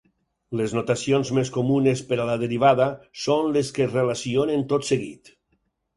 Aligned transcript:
Les 0.59 0.71
notacions 0.77 1.31
més 1.39 1.51
comunes 1.57 2.01
per 2.11 2.17
a 2.23 2.27
la 2.29 2.37
derivada 2.45 2.87
són 3.27 3.53
les 3.59 3.69
que 3.77 3.87
es 3.87 3.95
relacionen 3.99 4.65
tot 4.73 4.89
seguit. 4.93 5.35